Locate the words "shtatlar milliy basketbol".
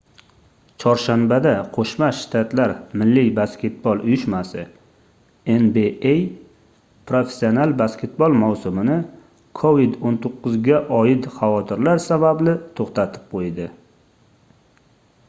2.19-3.99